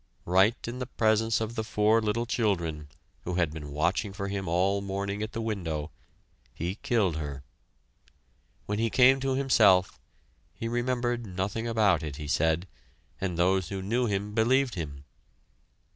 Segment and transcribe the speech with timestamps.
[0.25, 2.87] Right in the presence of the four little children
[3.23, 5.91] who had been watching for him all morning at the window,
[6.55, 7.43] he killed her.
[8.65, 9.99] When he came to himself,
[10.55, 12.67] he remembered nothing about it, he said,
[13.21, 15.05] and those who knew him believed him.